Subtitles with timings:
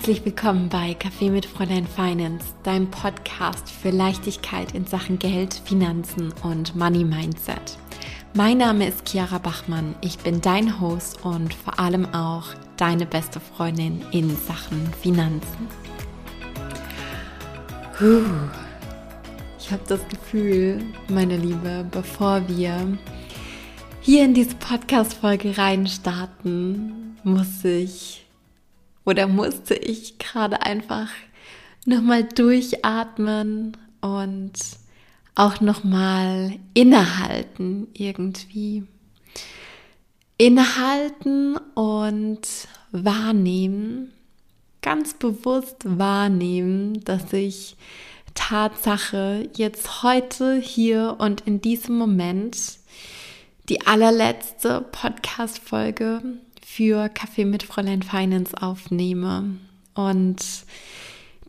[0.00, 6.32] Herzlich willkommen bei Kaffee mit Fräulein Finance, deinem Podcast für Leichtigkeit in Sachen Geld, Finanzen
[6.42, 7.76] und Money Mindset.
[8.32, 12.46] Mein Name ist Chiara Bachmann, ich bin dein Host und vor allem auch
[12.78, 15.68] deine beste Freundin in Sachen Finanzen.
[19.58, 22.96] Ich habe das Gefühl, meine Liebe, bevor wir
[24.00, 28.19] hier in diese Podcast-Folge reinstarten, muss ich
[29.10, 31.08] oder musste ich gerade einfach
[31.84, 34.52] nochmal durchatmen und
[35.34, 38.84] auch nochmal innehalten irgendwie.
[40.38, 42.40] Innehalten und
[42.92, 44.12] wahrnehmen,
[44.80, 47.76] ganz bewusst wahrnehmen, dass ich
[48.34, 52.56] Tatsache jetzt heute hier und in diesem Moment
[53.68, 56.22] die allerletzte Podcast-Folge
[56.72, 59.56] für Kaffee mit Fräulein Finance aufnehme.
[59.94, 60.36] Und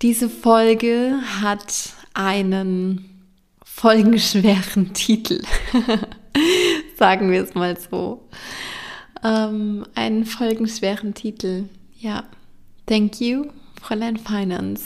[0.02, 3.28] diese Folge hat einen
[3.64, 5.44] folgenschweren Titel.
[6.98, 8.28] Sagen wir es mal so.
[9.24, 11.66] Ähm, einen folgenschweren Titel.
[12.00, 12.24] Ja.
[12.88, 13.46] Thank you,
[13.80, 14.86] Fräulein Finance.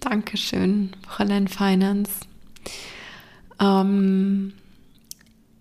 [0.00, 2.12] Dankeschön, Fräulein Finance.
[3.58, 4.52] Ähm,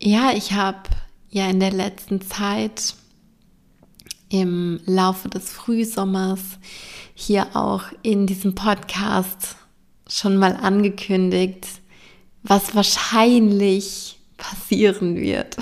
[0.01, 0.83] ja, ich habe
[1.29, 2.95] ja in der letzten Zeit
[4.29, 6.41] im Laufe des Frühsommers
[7.13, 9.55] hier auch in diesem Podcast
[10.07, 11.67] schon mal angekündigt,
[12.43, 15.57] was wahrscheinlich passieren wird.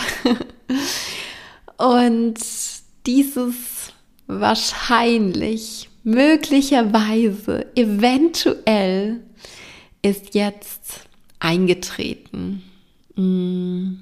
[1.78, 2.40] Und
[3.06, 3.92] dieses
[4.28, 9.22] wahrscheinlich, möglicherweise, eventuell
[10.02, 11.08] ist jetzt
[11.40, 12.64] eingetreten.
[13.16, 13.96] Mm.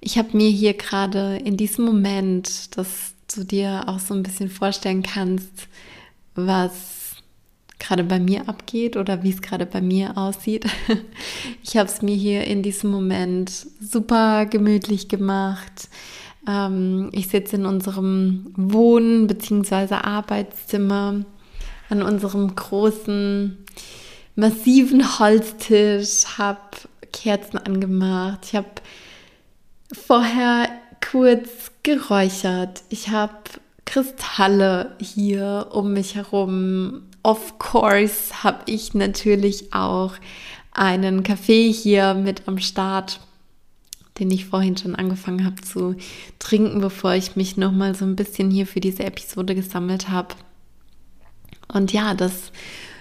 [0.00, 4.50] Ich habe mir hier gerade in diesem Moment das du dir auch so ein bisschen
[4.50, 5.68] vorstellen kannst,
[6.34, 7.04] was
[7.78, 10.66] gerade bei mir abgeht oder wie es gerade bei mir aussieht.
[11.62, 13.50] Ich habe es mir hier in diesem Moment
[13.80, 15.88] super gemütlich gemacht.
[16.46, 19.94] Ähm, ich sitze in unserem Wohn- bzw.
[19.94, 21.24] Arbeitszimmer
[21.88, 23.58] an unserem großen,
[24.36, 26.60] massiven Holztisch, habe
[27.12, 28.40] Kerzen angemacht.
[28.44, 28.68] Ich habe
[29.92, 30.68] vorher
[31.10, 32.82] kurz geräuchert.
[32.88, 33.32] Ich habe
[33.84, 37.02] Kristalle hier um mich herum.
[37.22, 40.14] Of course habe ich natürlich auch
[40.72, 43.20] einen Kaffee hier mit am Start,
[44.18, 45.96] den ich vorhin schon angefangen habe zu
[46.38, 50.34] trinken, bevor ich mich noch mal so ein bisschen hier für diese Episode gesammelt habe.
[51.72, 52.52] Und ja, das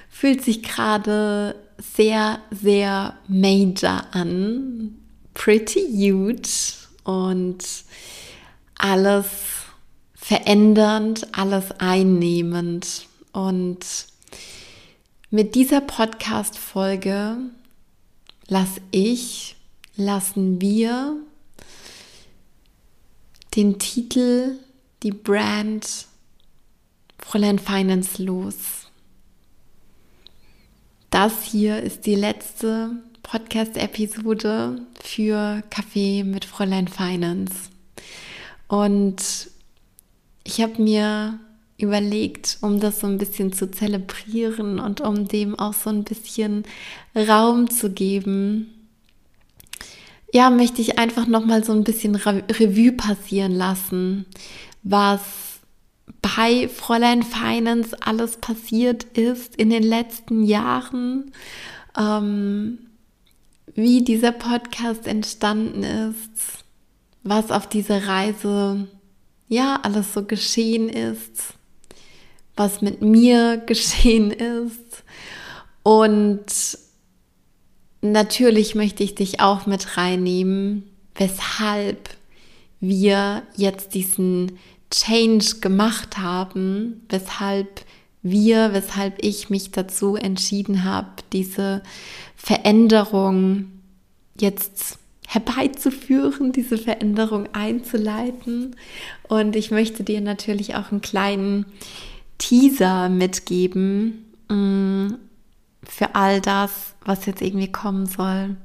[0.10, 4.96] fühlt sich gerade sehr, sehr major an.
[5.34, 7.64] Pretty huge und
[8.78, 9.26] alles
[10.16, 13.08] verändernd, alles einnehmend.
[13.32, 13.86] Und
[15.30, 17.38] mit dieser Podcast-Folge
[18.48, 19.56] lasse ich,
[19.96, 21.18] lassen wir
[23.56, 24.60] den Titel,
[25.04, 26.08] die Brand
[27.20, 28.56] Fräulein Finance los.
[31.10, 32.92] Das hier ist die letzte
[33.24, 37.70] Podcast-Episode für Kaffee mit Fräulein Finance.
[38.68, 39.50] Und
[40.44, 41.40] ich habe mir
[41.78, 46.64] überlegt, um das so ein bisschen zu zelebrieren und um dem auch so ein bisschen
[47.16, 48.70] Raum zu geben,
[50.34, 54.26] ja, möchte ich einfach noch mal so ein bisschen Revue passieren lassen,
[54.82, 55.22] was
[56.22, 61.32] bei Fräulein Finance alles passiert ist in den letzten Jahren,
[61.98, 62.80] ähm,
[63.76, 66.64] wie dieser Podcast entstanden ist,
[67.24, 68.88] was auf dieser Reise
[69.48, 71.54] ja alles so geschehen ist,
[72.56, 75.04] was mit mir geschehen ist.
[75.84, 76.78] Und
[78.02, 80.84] natürlich möchte ich dich auch mit reinnehmen,
[81.16, 82.10] weshalb
[82.80, 84.60] wir jetzt diesen
[84.92, 87.86] Change gemacht haben, weshalb
[88.24, 91.84] wir, weshalb ich mich dazu entschieden habe, diese
[92.36, 93.72] Veränderung
[94.40, 94.98] jetzt
[95.28, 98.76] herbeizuführen, diese Veränderung einzuleiten.
[99.28, 101.66] Und ich möchte dir natürlich auch einen kleinen
[102.38, 105.16] Teaser mitgeben mm,
[105.84, 108.56] für all das, was jetzt irgendwie kommen soll.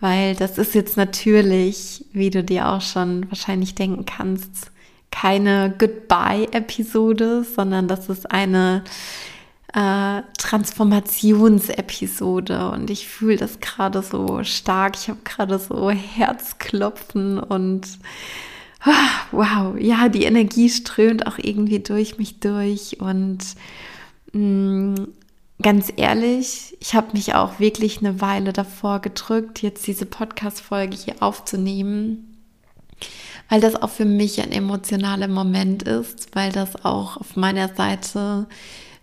[0.00, 4.70] Weil das ist jetzt natürlich, wie du dir auch schon wahrscheinlich denken kannst,
[5.10, 8.84] keine Goodbye-Episode, sondern das ist eine
[9.74, 12.70] äh, Transformationsepisode.
[12.70, 14.96] Und ich fühle das gerade so stark.
[14.96, 17.98] Ich habe gerade so Herzklopfen und
[18.80, 23.00] ah, wow, ja, die Energie strömt auch irgendwie durch mich durch.
[23.00, 23.40] Und
[24.32, 24.94] mm,
[25.62, 31.16] ganz ehrlich, ich habe mich auch wirklich eine Weile davor gedrückt, jetzt diese Podcast-Folge hier
[31.20, 32.27] aufzunehmen,
[33.48, 38.46] weil das auch für mich ein emotionaler Moment ist, weil das auch auf meiner Seite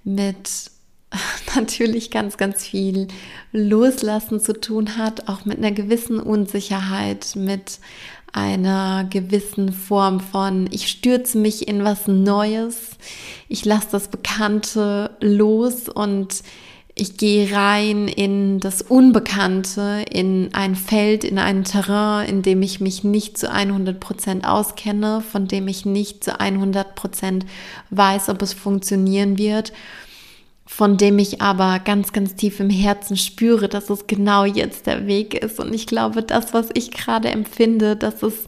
[0.04, 0.72] mit
[1.56, 3.08] natürlich ganz, ganz viel
[3.52, 7.80] Loslassen zu tun hat, auch mit einer gewissen Unsicherheit, mit
[8.34, 12.92] einer gewissen Form von, ich stürze mich in was Neues,
[13.48, 16.44] ich lasse das Bekannte los und
[16.96, 22.80] ich gehe rein in das Unbekannte, in ein Feld, in ein Terrain, in dem ich
[22.80, 27.46] mich nicht zu 100 Prozent auskenne, von dem ich nicht zu 100 Prozent
[27.90, 29.74] weiß, ob es funktionieren wird
[30.66, 35.06] von dem ich aber ganz, ganz tief im Herzen spüre, dass es genau jetzt der
[35.06, 35.60] Weg ist.
[35.60, 38.48] Und ich glaube, das, was ich gerade empfinde, das ist,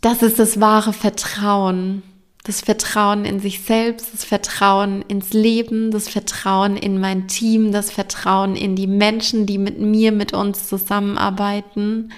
[0.00, 2.02] das ist das wahre Vertrauen.
[2.42, 7.90] Das Vertrauen in sich selbst, das Vertrauen ins Leben, das Vertrauen in mein Team, das
[7.90, 12.12] Vertrauen in die Menschen, die mit mir, mit uns zusammenarbeiten.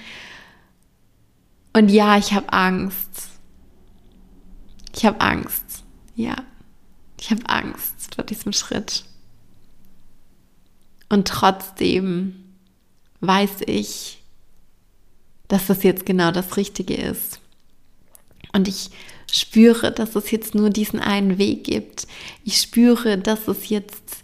[1.72, 3.28] Und ja, ich habe Angst.
[4.94, 5.82] Ich habe Angst.
[6.14, 6.36] Ja,
[7.18, 9.04] ich habe Angst vor diesem Schritt.
[11.08, 12.54] Und trotzdem
[13.20, 14.22] weiß ich,
[15.48, 17.40] dass das jetzt genau das Richtige ist.
[18.52, 18.90] Und ich
[19.32, 22.06] spüre, dass es jetzt nur diesen einen Weg gibt.
[22.44, 24.22] Ich spüre, dass es jetzt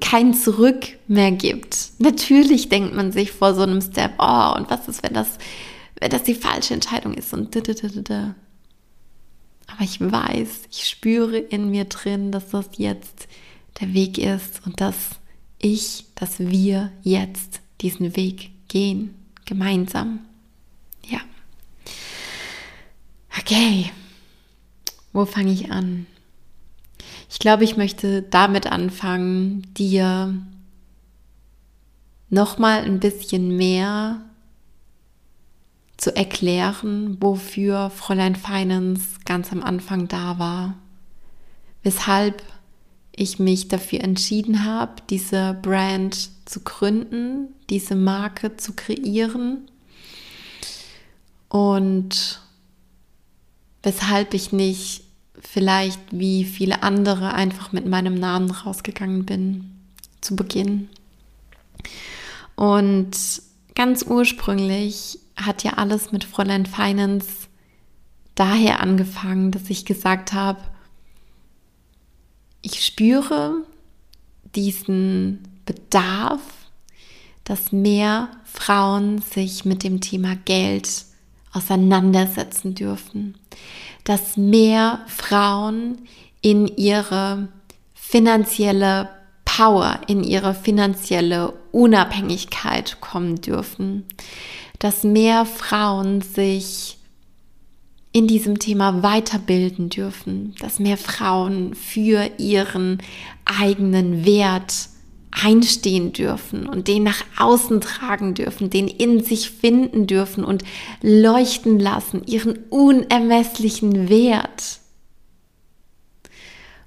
[0.00, 1.90] kein Zurück mehr gibt.
[1.98, 5.38] Natürlich denkt man sich vor so einem Step, oh, und was ist, wenn das,
[5.98, 8.34] wenn das die falsche Entscheidung ist und da, da, da, da.
[9.66, 13.26] Aber ich weiß, ich spüre in mir drin, dass das jetzt
[13.80, 14.96] der Weg ist und dass
[15.58, 19.14] ich, dass wir jetzt diesen Weg gehen,
[19.44, 20.20] gemeinsam.
[21.08, 21.18] Ja.
[23.40, 23.90] Okay,
[25.18, 26.06] wo fange ich an?
[27.28, 30.32] Ich glaube, ich möchte damit anfangen, dir
[32.30, 34.22] nochmal ein bisschen mehr
[35.96, 40.76] zu erklären, wofür Fräulein Finance ganz am Anfang da war,
[41.82, 42.44] weshalb
[43.10, 49.68] ich mich dafür entschieden habe, diese Brand zu gründen, diese Marke zu kreieren
[51.48, 52.40] und
[53.82, 55.07] weshalb ich nicht
[55.50, 59.70] vielleicht wie viele andere einfach mit meinem Namen rausgegangen bin
[60.20, 60.90] zu Beginn.
[62.54, 63.16] Und
[63.74, 67.48] ganz ursprünglich hat ja alles mit Fräulein Finance
[68.34, 70.60] daher angefangen, dass ich gesagt habe,
[72.60, 73.64] ich spüre
[74.54, 76.42] diesen Bedarf,
[77.44, 81.06] dass mehr Frauen sich mit dem Thema Geld
[81.52, 83.36] auseinandersetzen dürfen,
[84.04, 85.98] dass mehr Frauen
[86.40, 87.48] in ihre
[87.94, 89.10] finanzielle
[89.44, 94.04] Power, in ihre finanzielle Unabhängigkeit kommen dürfen,
[94.78, 96.98] dass mehr Frauen sich
[98.12, 102.98] in diesem Thema weiterbilden dürfen, dass mehr Frauen für ihren
[103.44, 104.88] eigenen Wert
[105.30, 110.64] einstehen dürfen und den nach außen tragen dürfen, den in sich finden dürfen und
[111.02, 114.80] leuchten lassen, ihren unermesslichen Wert.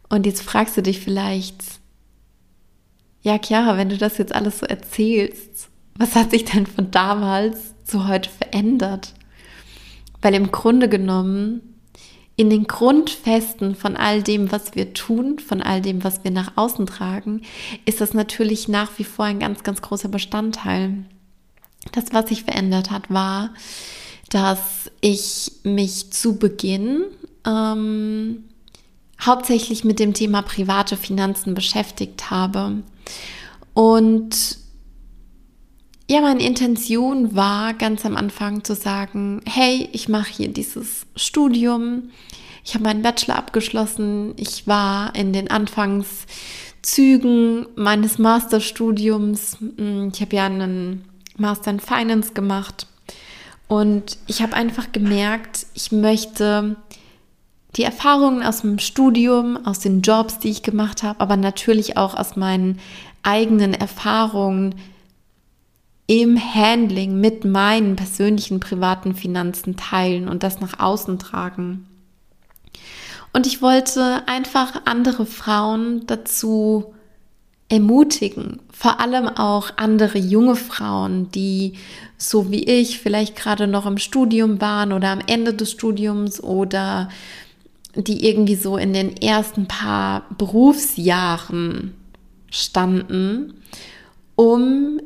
[0.09, 1.63] Und jetzt fragst du dich vielleicht,
[3.21, 7.75] ja, Chiara, wenn du das jetzt alles so erzählst, was hat sich denn von damals
[7.83, 9.13] zu heute verändert.
[10.21, 11.70] Weil im Grunde genommen
[12.35, 16.53] in den Grundfesten von all dem, was wir tun, von all dem, was wir nach
[16.55, 17.41] außen tragen,
[17.85, 21.05] ist das natürlich nach wie vor ein ganz, ganz großer Bestandteil.
[21.91, 23.51] Das, was sich verändert hat, war,
[24.29, 27.03] dass ich mich zu Beginn
[27.45, 28.45] ähm,
[29.19, 32.81] hauptsächlich mit dem Thema private Finanzen beschäftigt habe.
[33.73, 34.57] Und
[36.11, 42.09] ja, meine Intention war ganz am Anfang zu sagen, hey, ich mache hier dieses Studium,
[42.65, 50.35] ich habe meinen Bachelor abgeschlossen, ich war in den Anfangszügen meines Masterstudiums, hm, ich habe
[50.35, 51.05] ja einen
[51.37, 52.87] Master in Finance gemacht.
[53.69, 56.75] Und ich habe einfach gemerkt, ich möchte
[57.77, 62.15] die Erfahrungen aus dem Studium, aus den Jobs, die ich gemacht habe, aber natürlich auch
[62.15, 62.81] aus meinen
[63.23, 64.75] eigenen Erfahrungen
[66.11, 71.87] im Handling mit meinen persönlichen privaten Finanzen teilen und das nach außen tragen.
[73.31, 76.93] Und ich wollte einfach andere Frauen dazu
[77.69, 81.75] ermutigen, vor allem auch andere junge Frauen, die
[82.17, 87.07] so wie ich vielleicht gerade noch im Studium waren oder am Ende des Studiums oder
[87.95, 91.93] die irgendwie so in den ersten paar Berufsjahren
[92.49, 93.53] standen,
[94.35, 94.99] um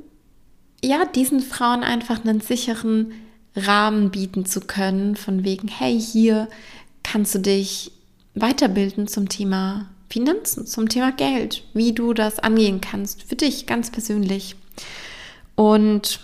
[0.86, 3.14] ja diesen Frauen einfach einen sicheren
[3.56, 6.48] Rahmen bieten zu können, von wegen, hey, hier
[7.04, 7.92] kannst du dich
[8.34, 13.92] weiterbilden zum Thema Finanzen, zum Thema Geld, wie du das angehen kannst, für dich ganz
[13.92, 14.56] persönlich.
[15.56, 16.20] Und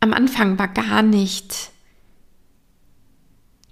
[0.00, 1.70] am Anfang war gar nicht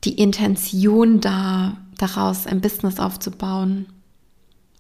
[0.05, 3.87] die Intention da, daraus ein Business aufzubauen.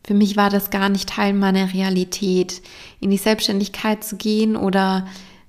[0.05, 2.61] Für mich war das gar nicht Teil meiner Realität,
[3.01, 5.07] in die Selbstständigkeit zu gehen oder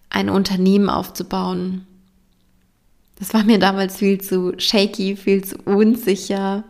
[0.09, 1.87] ein Unternehmen aufzubauen.
[3.17, 6.63] Das war mir damals viel zu shaky, viel zu unsicher.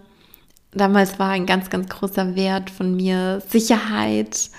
[0.72, 4.50] Damals war ein ganz, ganz großer Wert von mir Sicherheit,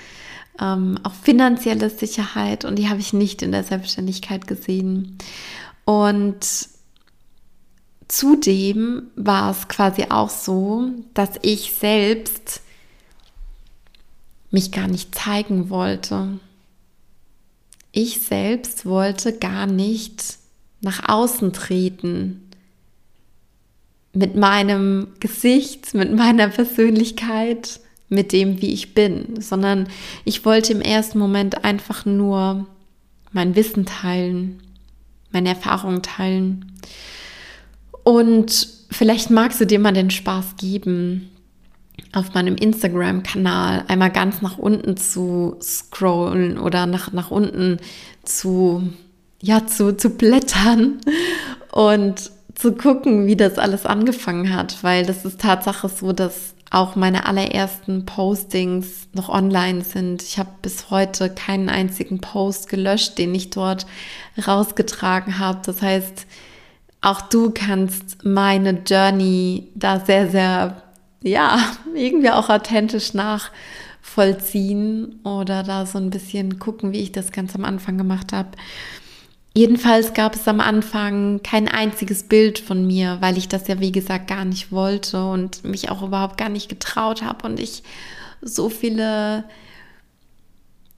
[0.61, 5.19] ähm, auch finanzielle Sicherheit und die habe ich nicht in der Selbstständigkeit gesehen.
[5.85, 6.69] Und
[8.09, 12.61] zudem war es quasi auch so, dass ich selbst
[14.55, 16.39] mich gar nicht zeigen wollte.
[17.91, 20.39] Ich selbst wollte gar nicht
[20.81, 22.41] nach außen treten
[24.13, 29.89] mit meinem Gesicht, mit meiner Persönlichkeit, mit dem, wie ich bin, sondern
[30.25, 32.69] ich wollte im ersten Moment einfach nur
[33.33, 34.63] mein Wissen teilen,
[35.33, 36.79] meine Erfahrungen teilen.
[38.05, 41.29] Und vielleicht magst du dir mal den Spaß geben,
[42.15, 47.79] auf meinem Instagram-Kanal einmal ganz nach unten zu scrollen oder nach, nach unten
[48.23, 48.89] zu,
[49.41, 51.01] ja, zu, zu blättern
[51.73, 56.97] und zu gucken, wie das alles angefangen hat, weil das ist Tatsache so, dass auch
[56.97, 60.23] meine allerersten Postings noch online sind.
[60.23, 63.87] Ich habe bis heute keinen einzigen Post gelöscht, den ich dort
[64.45, 65.61] rausgetragen habe.
[65.65, 66.27] Das heißt,
[67.01, 70.83] auch du kannst meine Journey da sehr, sehr,
[71.25, 71.59] ja,
[71.95, 77.65] irgendwie auch authentisch nachvollziehen oder da so ein bisschen gucken, wie ich das ganz am
[77.65, 78.51] Anfang gemacht habe.
[79.57, 83.93] Jedenfalls gab es am Anfang kein einziges Bild von mir, weil ich das ja wie
[83.93, 87.83] gesagt gar nicht wollte und mich auch überhaupt gar nicht getraut habe und ich
[88.43, 89.45] so viele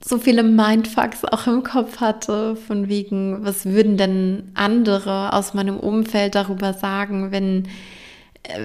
[0.03, 5.79] so viele Mindfucks auch im Kopf hatte, von wegen, was würden denn andere aus meinem
[5.79, 7.67] Umfeld darüber sagen, wenn,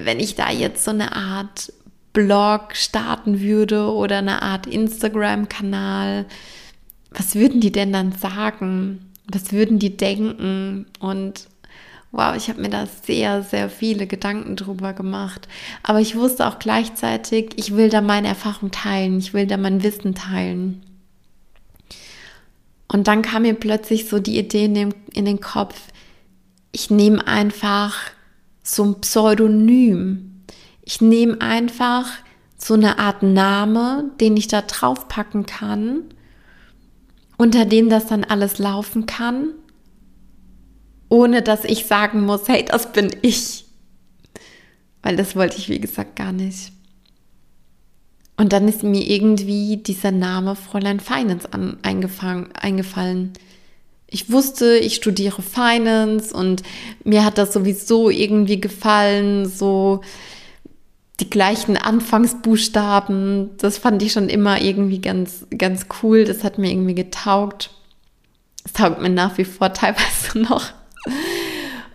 [0.05, 1.73] wenn ich da jetzt so eine Art
[2.13, 6.27] Blog starten würde oder eine Art Instagram-Kanal,
[7.11, 9.13] was würden die denn dann sagen?
[9.31, 10.87] was würden die denken?
[10.99, 11.49] Und
[12.11, 15.49] wow, ich habe mir da sehr, sehr viele Gedanken drüber gemacht.
[15.83, 19.83] Aber ich wusste auch gleichzeitig, ich will da meine Erfahrung teilen, ich will da mein
[19.83, 20.83] Wissen teilen.
[22.89, 25.81] Und dann kam mir plötzlich so die Idee in den, Kopf,
[26.73, 27.97] ich nehme einfach
[28.63, 30.45] so ein Pseudonym.
[30.83, 32.09] Ich nehme einfach
[32.57, 36.05] so eine Art Name, den ich da draufpacken kann
[37.43, 39.49] unter dem das dann alles laufen kann,
[41.09, 43.65] ohne dass ich sagen muss, hey, das bin ich.
[45.03, 46.71] Weil das wollte ich, wie gesagt, gar nicht.
[48.37, 53.33] Und dann ist mir irgendwie dieser Name Fräulein Finance an, eingefallen.
[54.13, 56.63] Ich wusste, ich studiere Finance und
[57.03, 60.03] mir hat das sowieso irgendwie gefallen, so
[61.19, 63.57] die gleichen Anfangsbuchstaben.
[63.57, 66.25] Das fand ich schon immer irgendwie ganz, ganz cool.
[66.25, 67.71] Das hat mir irgendwie getaugt.
[68.65, 70.67] Es taugt mir nach wie vor teilweise noch.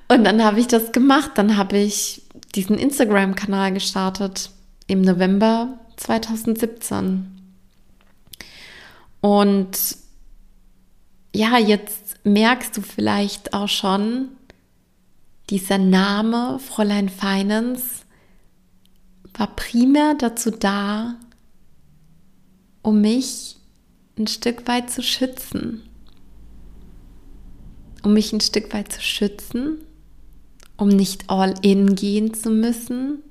[0.08, 1.32] Und dann habe ich das gemacht.
[1.36, 2.24] Dann habe ich
[2.56, 4.50] diesen Instagram-Kanal gestartet
[4.88, 7.28] im November 2017.
[9.22, 9.78] Und
[11.36, 14.29] ja, jetzt merkst du vielleicht auch schon,
[15.50, 18.03] dieser Name Fräulein Finance
[19.34, 21.15] war primär dazu da,
[22.81, 23.57] um mich
[24.17, 25.84] ein Stück weit zu schützen.
[28.03, 29.84] Um mich ein Stück weit zu schützen,
[30.75, 33.24] um nicht all in gehen zu müssen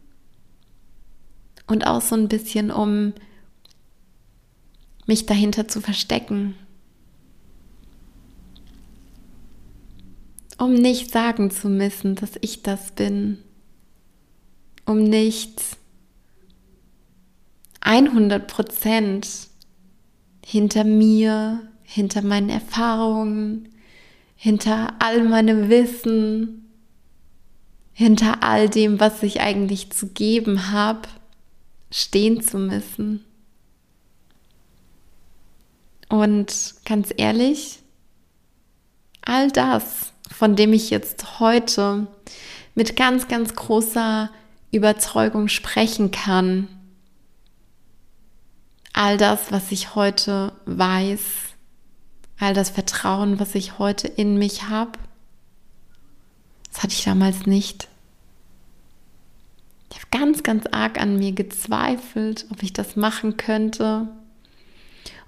[1.67, 3.13] und auch so ein bisschen, um
[5.07, 6.55] mich dahinter zu verstecken.
[10.59, 13.39] Um nicht sagen zu müssen, dass ich das bin.
[14.87, 15.61] Um nicht
[17.81, 19.29] 100 Prozent
[20.45, 23.69] hinter mir, hinter meinen Erfahrungen,
[24.35, 26.71] hinter all meinem Wissen,
[27.93, 31.09] hinter all dem, was ich eigentlich zu geben habe,
[31.91, 33.25] stehen zu müssen.
[36.09, 37.79] Und ganz ehrlich,
[39.23, 42.07] all das, von dem ich jetzt heute
[42.75, 44.31] mit ganz, ganz großer
[44.71, 46.69] Überzeugung sprechen kann.
[48.93, 51.21] All das, was ich heute weiß,
[52.39, 54.93] all das Vertrauen, was ich heute in mich habe,
[56.71, 57.89] das hatte ich damals nicht.
[59.91, 64.09] Ich habe ganz, ganz arg an mir gezweifelt, ob ich das machen könnte,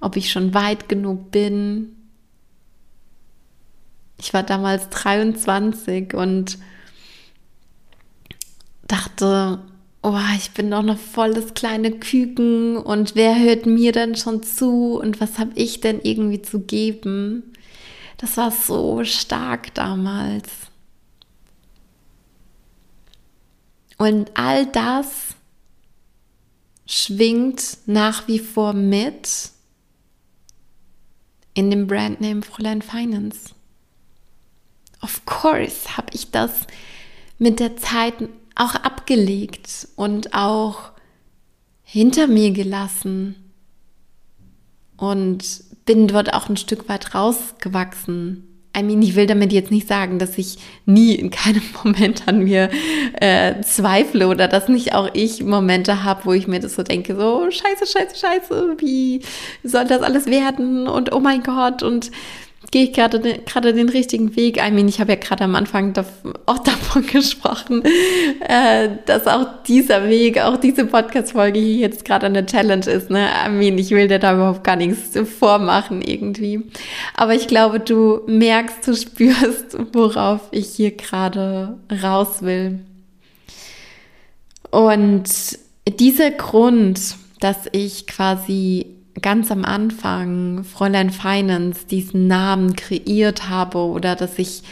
[0.01, 1.97] ob ich schon weit genug bin.
[4.19, 6.59] Ich war damals 23 und
[8.87, 9.61] dachte,
[10.03, 14.43] oh, ich bin doch noch voll das kleine Küken und wer hört mir denn schon
[14.43, 17.53] zu und was habe ich denn irgendwie zu geben?
[18.17, 20.49] Das war so stark damals.
[23.97, 25.35] Und all das
[26.87, 29.51] schwingt nach wie vor mit
[31.55, 33.51] in dem Brandname Fräulein Finance.
[35.01, 36.51] Of course habe ich das
[37.39, 38.15] mit der Zeit
[38.55, 40.91] auch abgelegt und auch
[41.83, 43.37] hinter mir gelassen
[44.97, 45.45] und
[45.87, 48.45] bin dort auch ein Stück weit rausgewachsen.
[48.77, 52.45] I mean, ich will damit jetzt nicht sagen, dass ich nie in keinem Moment an
[52.45, 52.69] mir
[53.21, 57.17] äh, zweifle oder dass nicht auch ich Momente habe, wo ich mir das so denke,
[57.17, 59.23] so scheiße, scheiße, scheiße, wie
[59.65, 62.11] soll das alles werden und oh mein Gott und
[62.71, 64.59] gehe ich gerade gerade den richtigen Weg.
[64.59, 65.95] I mean, ich habe ja gerade am Anfang
[66.47, 67.83] auch davon gesprochen,
[68.41, 73.11] äh, dass auch dieser Weg, auch diese Podcast-Folge hier jetzt gerade eine Challenge ist.
[73.11, 73.29] Ne?
[73.47, 76.63] I mean, ich will dir da überhaupt gar nichts vormachen irgendwie.
[77.15, 82.81] Aber ich glaube, du merkst, du spürst, worauf ich hier gerade raus will.
[84.71, 85.29] Und
[85.89, 87.01] dieser Grund,
[87.41, 94.63] dass ich quasi ganz am Anfang Fräulein Finance diesen Namen kreiert habe oder dass ich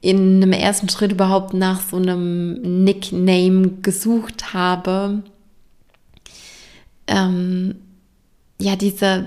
[0.00, 5.22] in einem ersten Schritt überhaupt nach so einem Nickname gesucht habe.
[7.06, 7.76] Ähm,
[8.60, 9.26] ja, diese,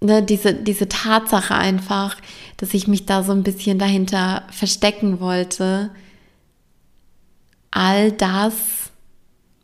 [0.00, 2.16] ne, diese, diese Tatsache einfach,
[2.56, 5.90] dass ich mich da so ein bisschen dahinter verstecken wollte.
[7.70, 8.54] All das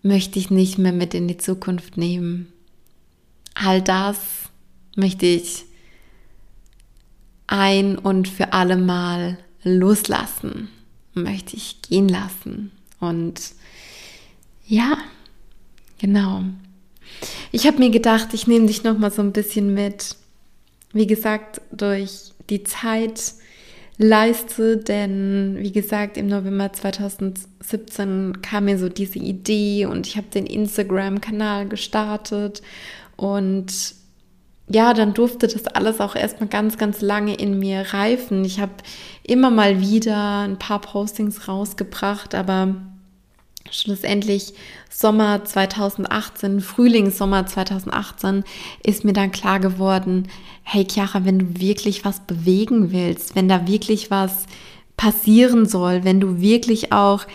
[0.02, 2.52] möchte ich nicht mehr mit in die Zukunft nehmen
[3.56, 4.18] all das
[4.96, 5.64] möchte ich
[7.46, 10.68] ein und für alle Mal loslassen,
[11.14, 12.72] möchte ich gehen lassen.
[13.00, 13.40] Und
[14.66, 14.98] ja,
[15.98, 16.44] genau.
[17.52, 20.16] Ich habe mir gedacht, ich nehme dich noch mal so ein bisschen mit.
[20.92, 23.34] Wie gesagt, durch die Zeit
[23.98, 30.26] leiste, denn wie gesagt, im November 2017 kam mir so diese Idee und ich habe
[30.32, 32.62] den Instagram-Kanal gestartet
[33.16, 33.72] und
[34.68, 38.44] ja, dann durfte das alles auch erstmal ganz, ganz lange in mir reifen.
[38.44, 38.72] Ich habe
[39.22, 42.74] immer mal wieder ein paar Postings rausgebracht, aber
[43.70, 44.54] schlussendlich
[44.90, 48.44] Sommer 2018, Frühling, Sommer 2018
[48.82, 50.28] ist mir dann klar geworden,
[50.62, 54.46] hey Chiara, wenn du wirklich was bewegen willst, wenn da wirklich was
[54.96, 57.26] passieren soll, wenn du wirklich auch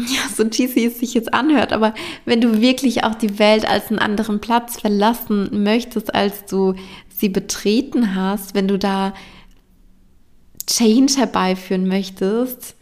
[0.06, 3.88] ja, so cheesy es sich jetzt anhört, aber wenn du wirklich auch die Welt als
[3.88, 6.74] einen anderen Platz verlassen möchtest, als du
[7.08, 9.14] sie betreten hast, wenn du da
[10.66, 12.76] Change herbeiführen möchtest,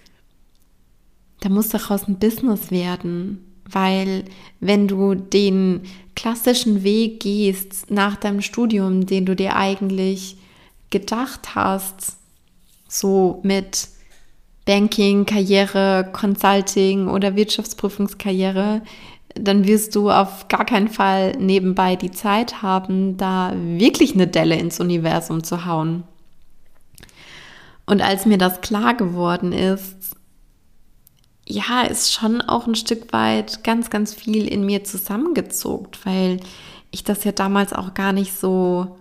[1.40, 3.42] da muss daraus ein Business werden.
[3.68, 4.24] Weil
[4.60, 5.82] wenn du den
[6.14, 10.36] klassischen Weg gehst nach deinem Studium, den du dir eigentlich
[10.90, 12.16] gedacht hast,
[12.88, 13.88] so mit
[14.66, 18.82] Banking, Karriere, Consulting oder Wirtschaftsprüfungskarriere,
[19.34, 24.56] dann wirst du auf gar keinen Fall nebenbei die Zeit haben, da wirklich eine Delle
[24.56, 26.04] ins Universum zu hauen.
[27.86, 30.16] Und als mir das klar geworden ist,
[31.48, 36.40] ja, ist schon auch ein Stück weit ganz, ganz viel in mir zusammengezogen, weil
[36.90, 38.96] ich das ja damals auch gar nicht so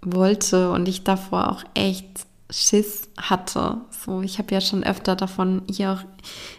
[0.00, 2.06] wollte und ich davor auch echt
[2.50, 3.78] Schiss hatte.
[4.04, 6.00] So, ich habe ja schon öfter davon hier auch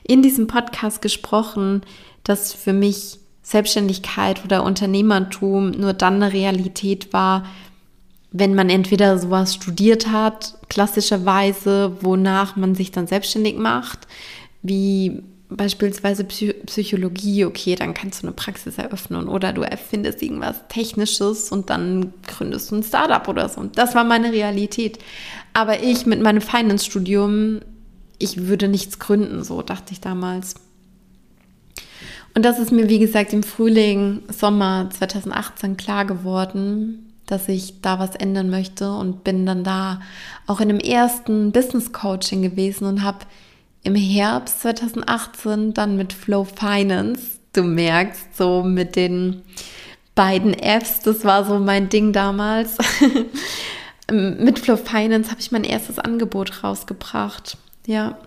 [0.04, 1.82] in diesem Podcast gesprochen,
[2.24, 7.46] dass für mich Selbstständigkeit oder Unternehmertum nur dann eine Realität war,
[8.32, 14.08] wenn man entweder sowas studiert hat, klassischerweise, wonach man sich dann selbstständig macht,
[14.64, 21.52] wie beispielsweise Psychologie, okay, dann kannst du eine Praxis eröffnen oder du erfindest irgendwas Technisches
[21.52, 23.64] und dann gründest du ein Startup oder so.
[23.64, 25.00] Das war meine Realität.
[25.54, 27.62] Aber ich mit meinem Finance-Studium,
[28.18, 30.56] ich würde nichts gründen, so dachte ich damals.
[32.34, 37.98] Und das ist mir, wie gesagt, im Frühling, Sommer 2018 klar geworden, dass ich da
[37.98, 40.02] was ändern möchte und bin dann da
[40.46, 43.20] auch in einem ersten Business Coaching gewesen und habe
[43.86, 47.40] im Herbst 2018 dann mit Flow Finance.
[47.54, 49.44] Du merkst so mit den
[50.16, 52.78] beiden Apps, das war so mein Ding damals.
[54.12, 57.58] mit Flow Finance habe ich mein erstes Angebot rausgebracht.
[57.86, 58.18] Ja.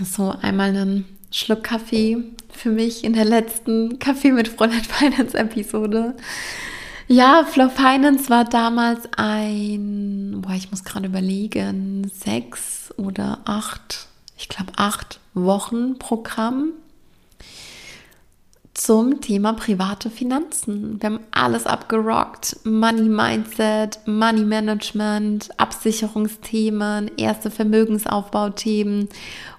[0.00, 2.18] So einmal einen Schluck Kaffee
[2.52, 6.14] für mich in der letzten Kaffee mit Fräulein Finance Episode.
[7.12, 14.06] Ja, Flow Finance war damals ein, boah, ich muss gerade überlegen, sechs oder acht,
[14.38, 16.68] ich glaube acht Wochen Programm
[18.74, 21.02] zum Thema private Finanzen.
[21.02, 22.60] Wir haben alles abgerockt.
[22.62, 29.08] Money Mindset, Money Management, Absicherungsthemen, erste Vermögensaufbauthemen.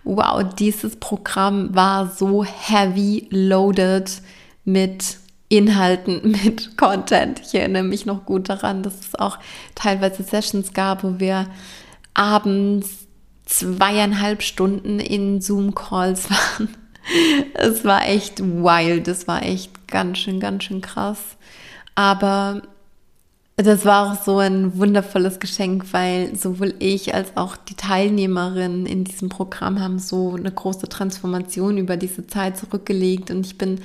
[0.06, 4.22] Wow, dieses Programm war so heavy loaded
[4.64, 5.18] mit
[5.52, 7.42] Inhalten, mit Content.
[7.42, 9.38] Ich erinnere mich noch gut daran, dass es auch
[9.76, 11.48] teilweise Sessions gab, wo wir
[12.14, 13.08] abends
[13.46, 16.70] zweieinhalb Stunden in Zoom-Calls waren.
[17.54, 21.36] Es war echt wild, es war echt ganz schön, ganz schön krass.
[21.96, 22.62] Aber
[23.58, 29.04] das war auch so ein wundervolles Geschenk, weil sowohl ich als auch die Teilnehmerinnen in
[29.04, 33.82] diesem Programm haben so eine große Transformation über diese Zeit zurückgelegt und ich bin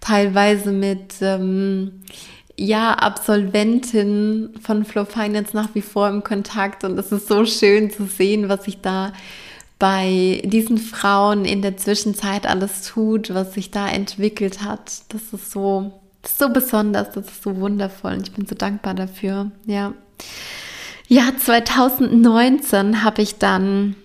[0.00, 2.02] teilweise mit ähm,
[2.56, 7.90] ja, Absolventin von Flow Finance nach wie vor im Kontakt und es ist so schön
[7.90, 9.12] zu sehen, was sich da
[9.78, 14.92] bei diesen Frauen in der Zwischenzeit alles tut, was sich da entwickelt hat.
[15.08, 18.54] Das ist so, das ist so besonders, das ist so wundervoll und ich bin so
[18.54, 19.50] dankbar dafür.
[19.66, 19.94] Ja.
[21.08, 23.96] Ja, 2019 habe ich dann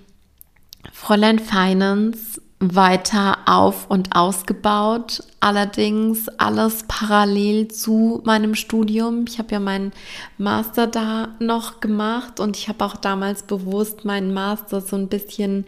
[0.92, 5.22] Fräulein Finance weiter auf und ausgebaut.
[5.40, 9.26] Allerdings alles parallel zu meinem Studium.
[9.28, 9.92] Ich habe ja meinen
[10.38, 15.66] Master da noch gemacht und ich habe auch damals bewusst meinen Master so ein bisschen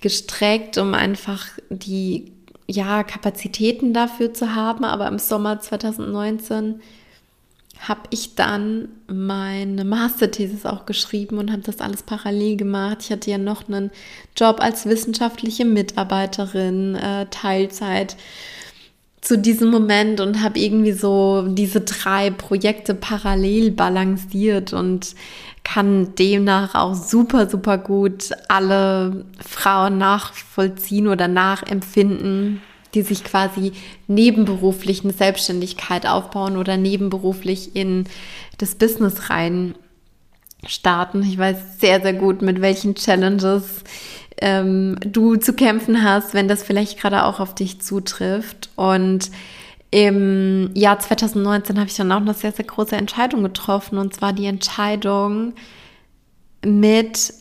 [0.00, 2.32] gestreckt, um einfach die
[2.70, 4.84] ja, Kapazitäten dafür zu haben.
[4.84, 6.80] Aber im Sommer 2019
[7.80, 12.98] habe ich dann meine Masterthesis auch geschrieben und habe das alles parallel gemacht.
[13.02, 13.90] Ich hatte ja noch einen
[14.36, 18.16] Job als wissenschaftliche Mitarbeiterin, äh, Teilzeit
[19.20, 25.14] zu diesem Moment und habe irgendwie so diese drei Projekte parallel balanciert und
[25.72, 32.62] kann demnach auch super, super gut alle Frauen nachvollziehen oder nachempfinden,
[32.94, 33.72] die sich quasi
[34.06, 38.04] nebenberuflich eine Selbstständigkeit aufbauen oder nebenberuflich in
[38.56, 39.74] das Business rein
[40.66, 41.22] starten.
[41.22, 43.84] Ich weiß sehr, sehr gut, mit welchen Challenges
[44.40, 48.70] ähm, du zu kämpfen hast, wenn das vielleicht gerade auch auf dich zutrifft.
[48.74, 49.30] Und
[49.90, 53.98] im Jahr 2019 habe ich dann auch eine sehr, sehr große Entscheidung getroffen.
[53.98, 55.54] Und zwar die Entscheidung,
[56.64, 57.32] mit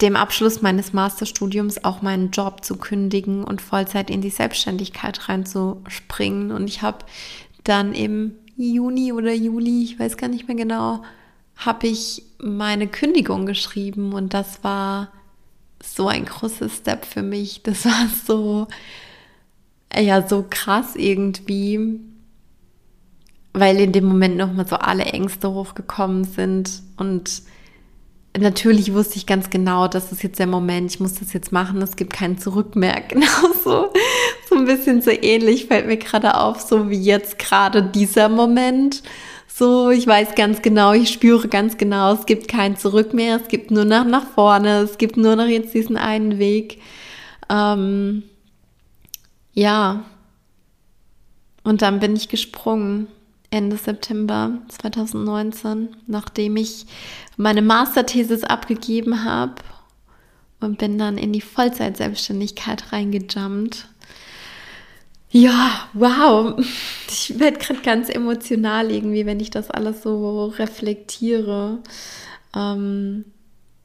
[0.00, 6.50] dem Abschluss meines Masterstudiums auch meinen Job zu kündigen und Vollzeit in die Selbstständigkeit reinzuspringen.
[6.50, 6.98] Und ich habe
[7.64, 11.02] dann im Juni oder Juli, ich weiß gar nicht mehr genau,
[11.56, 15.12] habe ich meine Kündigung geschrieben und das war
[15.82, 17.62] so ein großes Step für mich.
[17.62, 18.66] Das war so,
[19.94, 22.00] ja, so krass irgendwie,
[23.52, 26.82] weil in dem Moment nochmal so alle Ängste hochgekommen sind.
[26.96, 27.42] Und
[28.38, 31.80] natürlich wusste ich ganz genau, das ist jetzt der Moment, ich muss das jetzt machen,
[31.82, 33.00] es gibt kein Zurück mehr.
[33.08, 33.26] Genau
[33.64, 33.92] so,
[34.48, 39.02] so ein bisschen so ähnlich fällt mir gerade auf, so wie jetzt gerade dieser Moment.
[39.48, 43.48] So, ich weiß ganz genau, ich spüre ganz genau, es gibt kein Zurück mehr, es
[43.48, 46.82] gibt nur nach, nach vorne, es gibt nur noch jetzt diesen einen Weg.
[47.48, 48.24] Ähm,
[49.56, 50.04] ja.
[51.64, 53.08] Und dann bin ich gesprungen.
[53.50, 56.84] Ende September 2019, nachdem ich
[57.36, 59.54] meine Masterthesis abgegeben habe
[60.60, 63.88] und bin dann in die Vollzeitselbstständigkeit reingejumpt.
[65.30, 66.54] Ja, wow.
[67.08, 71.78] Ich werde gerade ganz emotional irgendwie, wenn ich das alles so reflektiere.
[72.54, 73.24] Ähm,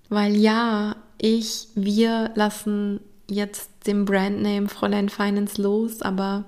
[0.10, 6.46] weil ja, ich, wir lassen jetzt den Brandname Fräulein Finance los, aber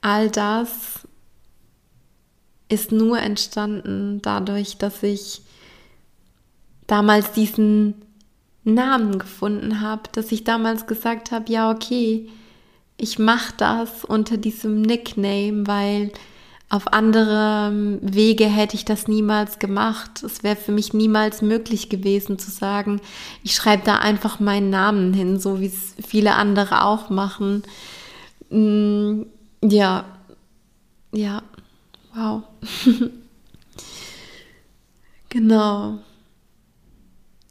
[0.00, 1.00] all das
[2.68, 5.42] ist nur entstanden dadurch, dass ich
[6.86, 7.94] damals diesen
[8.64, 12.28] Namen gefunden habe, dass ich damals gesagt habe, ja, okay,
[12.96, 16.12] ich mache das unter diesem Nickname, weil
[16.74, 20.24] auf anderem Wege hätte ich das niemals gemacht.
[20.24, 23.00] Es wäre für mich niemals möglich gewesen zu sagen,
[23.44, 27.62] ich schreibe da einfach meinen Namen hin, so wie es viele andere auch machen.
[28.50, 29.22] Mm,
[29.62, 30.04] ja,
[31.12, 31.42] ja,
[32.12, 32.42] wow.
[35.28, 36.00] genau.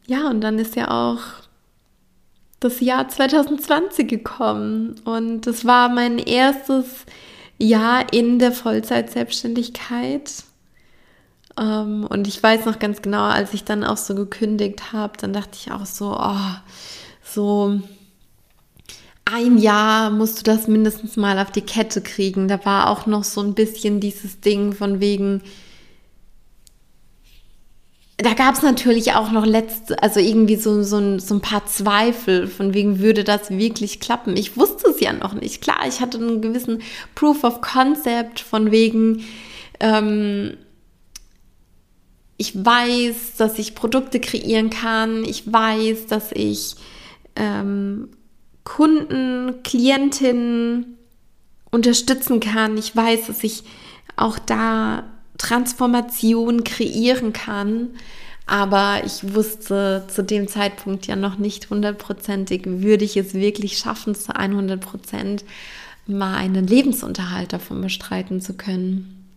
[0.05, 1.21] Ja, und dann ist ja auch
[2.59, 7.05] das Jahr 2020 gekommen und es war mein erstes
[7.58, 10.44] Jahr in der Vollzeitselbstständigkeit.
[11.60, 15.34] Ähm, und ich weiß noch ganz genau, als ich dann auch so gekündigt habe, dann
[15.34, 16.56] dachte ich auch so, oh,
[17.24, 17.80] so
[19.26, 22.48] ein Jahr musst du das mindestens mal auf die Kette kriegen.
[22.48, 25.42] Da war auch noch so ein bisschen dieses Ding von wegen,
[28.17, 32.47] da gab es natürlich auch noch letzte, also irgendwie so, so, so ein paar Zweifel,
[32.47, 34.38] von wegen würde das wirklich klappen.
[34.38, 35.62] Ich wusste es ja noch nicht.
[35.62, 36.82] Klar, ich hatte einen gewissen
[37.15, 39.23] Proof of Concept, von wegen,
[39.80, 40.58] ähm,
[42.38, 46.76] ich weiß, dass ich Produkte kreieren kann, ich weiß, dass ich
[47.36, 48.10] ähm,
[48.63, 50.97] Kunden, Klientinnen
[51.71, 53.63] unterstützen kann, ich weiß, dass ich
[54.15, 57.89] auch da Transformation kreieren kann.
[58.46, 64.15] Aber ich wusste zu dem Zeitpunkt ja noch nicht hundertprozentig, würde ich es wirklich schaffen,
[64.15, 65.46] zu 100 Prozent
[66.08, 69.30] mal einen Lebensunterhalt davon bestreiten zu können.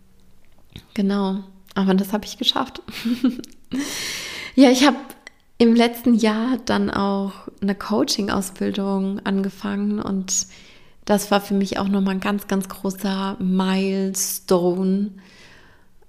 [0.93, 2.81] Genau, aber das habe ich geschafft.
[4.55, 4.97] ja, ich habe
[5.57, 7.31] im letzten Jahr dann auch
[7.61, 10.47] eine Coaching-Ausbildung angefangen und
[11.05, 15.11] das war für mich auch nochmal ein ganz, ganz großer Milestone,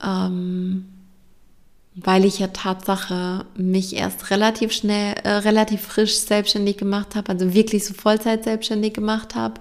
[0.04, 0.86] ähm,
[1.94, 7.54] weil ich ja Tatsache mich erst relativ schnell, äh, relativ frisch selbstständig gemacht habe, also
[7.54, 9.60] wirklich so Vollzeit selbstständig gemacht habe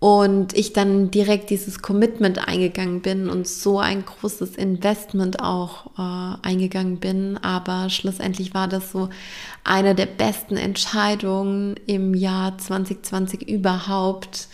[0.00, 6.36] und ich dann direkt dieses Commitment eingegangen bin und so ein großes Investment auch äh,
[6.48, 7.36] eingegangen bin.
[7.36, 9.10] Aber schlussendlich war das so
[9.62, 14.48] eine der besten Entscheidungen im Jahr 2020 überhaupt,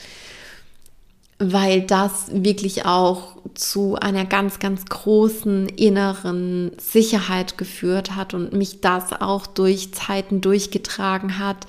[1.38, 8.80] weil das wirklich auch zu einer ganz, ganz großen inneren Sicherheit geführt hat und mich
[8.80, 11.66] das auch durch Zeiten durchgetragen hat,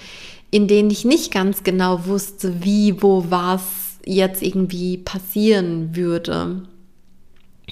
[0.52, 3.62] in denen ich nicht ganz genau wusste, wie, wo, was
[4.06, 6.64] jetzt irgendwie passieren würde.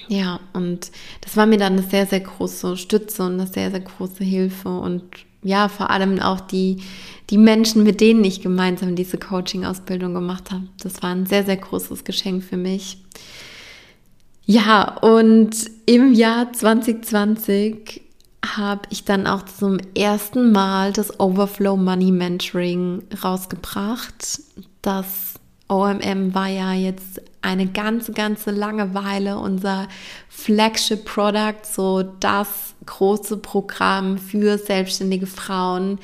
[0.08, 0.90] Ja, und
[1.22, 4.68] das war mir dann eine sehr, sehr große Stütze und eine sehr, sehr große Hilfe
[4.68, 5.02] und
[5.46, 6.78] ja, vor allem auch die,
[7.30, 10.64] die Menschen, mit denen ich gemeinsam diese Coaching-Ausbildung gemacht habe.
[10.80, 12.98] Das war ein sehr, sehr großes Geschenk für mich.
[14.44, 15.52] Ja, und
[15.86, 18.02] im Jahr 2020
[18.56, 24.40] habe ich dann auch zum ersten Mal das Overflow Money Mentoring rausgebracht.
[24.82, 25.34] Das
[25.68, 28.58] OMM war ja jetzt eine ganze, ganze
[28.94, 29.88] Weile unser
[30.28, 35.98] Flagship Product, so das große Programm für selbstständige Frauen.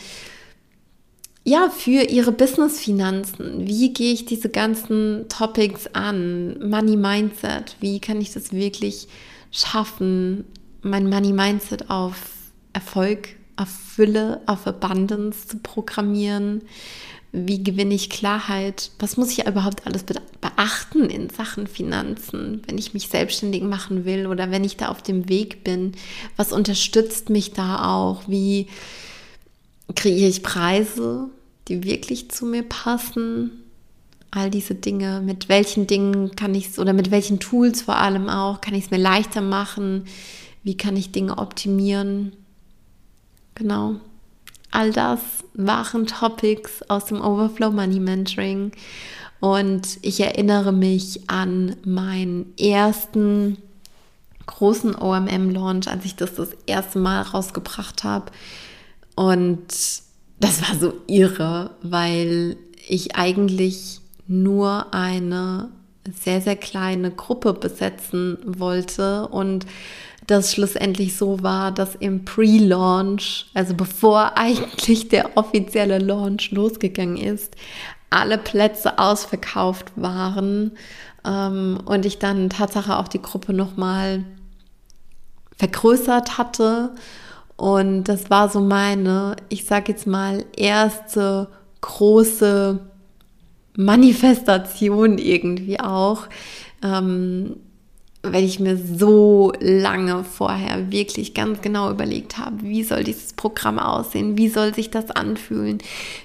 [1.45, 3.67] Ja, für ihre Business-Finanzen.
[3.67, 6.71] Wie gehe ich diese ganzen Topics an?
[6.71, 7.77] Money Mindset.
[7.81, 9.09] Wie kann ich das wirklich
[9.51, 10.45] schaffen,
[10.83, 12.31] mein Money Mindset auf
[12.73, 16.63] Erfolg, auf Fülle, auf Abundance zu programmieren?
[17.35, 18.91] Wie gewinne ich Klarheit?
[18.99, 20.05] Was muss ich überhaupt alles
[20.43, 25.03] beachten in Sachen Finanzen, wenn ich mich selbstständig machen will oder wenn ich da auf
[25.03, 25.93] dem Weg bin?
[26.37, 28.29] Was unterstützt mich da auch?
[28.29, 28.67] Wie
[29.95, 31.31] kreiere ich Preise,
[31.69, 33.51] die wirklich zu mir passen?
[34.31, 38.29] All diese Dinge, mit welchen Dingen kann ich es oder mit welchen Tools vor allem
[38.29, 40.05] auch, kann ich es mir leichter machen?
[40.65, 42.33] Wie kann ich Dinge optimieren?
[43.55, 44.01] Genau.
[44.73, 45.21] All das
[45.55, 48.73] waren Topics aus dem Overflow Money Mentoring.
[49.39, 53.59] Und ich erinnere mich an meinen ersten
[54.47, 58.33] großen OMM-Launch, als ich das das erste Mal rausgebracht habe.
[59.15, 59.67] Und
[60.41, 62.57] das war so irre, weil
[62.89, 65.71] ich eigentlich nur eine
[66.11, 69.67] sehr, sehr kleine Gruppe besetzen wollte und
[70.33, 77.55] das schlussendlich so war, dass im Pre-Launch, also bevor eigentlich der offizielle Launch losgegangen ist,
[78.11, 80.73] alle Plätze ausverkauft waren
[81.25, 84.25] ähm, und ich dann Tatsache auch die Gruppe nochmal
[85.57, 86.95] vergrößert hatte.
[87.57, 91.49] Und das war so meine, ich sage jetzt mal, erste
[91.81, 92.81] große
[93.77, 96.27] Manifestation irgendwie auch.
[96.83, 97.57] Ähm,
[98.25, 103.81] weil ich mir so lange vorher wirklich ganz genau überlegt habe, wie soll dieses Programm
[103.81, 105.79] aussehen, wie soll sich das anfühlen,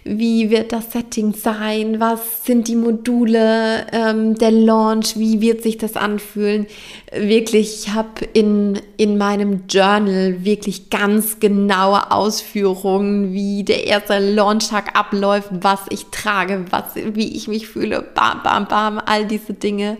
[0.03, 5.79] wie wird das Setting sein, was sind die Module, ähm, der Launch, wie wird sich
[5.79, 6.67] das anfühlen.
[7.11, 14.95] Wirklich, ich habe in, in meinem Journal wirklich ganz genaue Ausführungen, wie der erste Launchtag
[14.95, 19.97] abläuft, was ich trage, was, wie ich mich fühle, bam, bam, bam, all diese Dinge.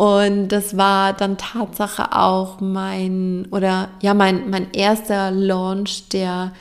[0.00, 6.54] Und das war dann Tatsache auch mein, oder ja, mein, mein erster Launch, der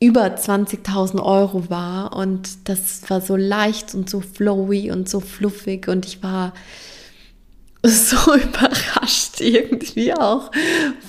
[0.00, 2.16] über 20.000 Euro war.
[2.16, 5.88] Und das war so leicht und so flowy und so fluffig.
[5.88, 6.54] Und ich war
[7.82, 10.50] so überrascht irgendwie auch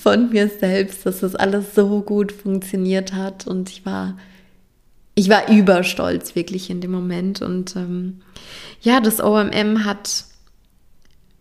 [0.04, 3.48] von mir selbst, dass das alles so gut funktioniert hat.
[3.48, 4.18] Und ich war
[5.16, 7.42] ich war überstolz wirklich in dem Moment.
[7.42, 8.20] Und ähm,
[8.82, 10.26] ja, das OMM hat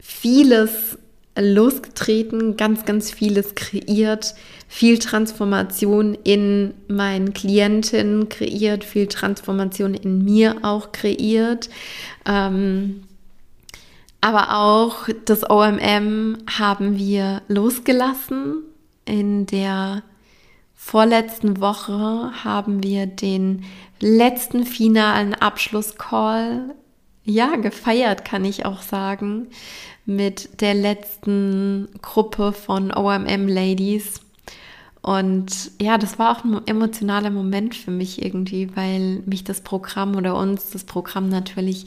[0.06, 0.98] vieles
[1.38, 4.34] losgetreten, ganz, ganz vieles kreiert,
[4.68, 11.68] viel Transformation in meinen Klientinnen kreiert, viel Transformation in mir auch kreiert.
[12.24, 13.02] Ähm,
[14.20, 18.62] aber auch das OMM haben wir losgelassen.
[19.04, 20.02] In der
[20.74, 23.64] vorletzten Woche haben wir den
[24.00, 26.74] letzten finalen Abschlusscall
[27.24, 29.48] ja, gefeiert, kann ich auch sagen,
[30.06, 34.20] mit der letzten Gruppe von OMM Ladies.
[35.02, 40.16] Und ja, das war auch ein emotionaler Moment für mich irgendwie, weil mich das Programm
[40.16, 41.84] oder uns das Programm natürlich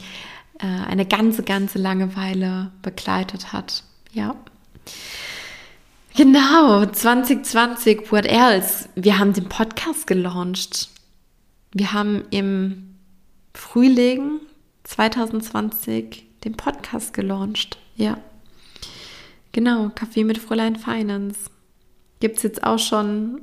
[0.58, 3.84] äh, eine ganze, ganze Langeweile begleitet hat.
[4.12, 4.36] Ja.
[6.16, 8.88] Genau, 2020, what else?
[8.94, 10.90] Wir haben den Podcast gelauncht.
[11.72, 12.96] Wir haben im
[13.54, 14.40] Frühling
[14.84, 17.78] 2020 den Podcast gelauncht.
[18.00, 18.16] Ja.
[19.52, 21.50] Genau, Kaffee mit Fräulein Finance.
[22.18, 23.42] Gibt es jetzt auch schon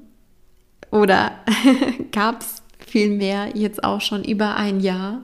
[0.90, 1.32] oder
[2.12, 5.22] gab es vielmehr jetzt auch schon über ein Jahr.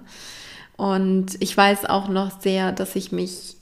[0.77, 3.55] Und ich weiß auch noch sehr, dass ich mich